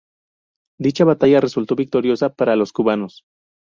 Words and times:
Dicha 0.79 1.05
batalla 1.05 1.41
resultó 1.41 1.75
victoriosa 1.75 2.33
para 2.33 2.55
los 2.55 2.73
cubanos. 2.73 3.21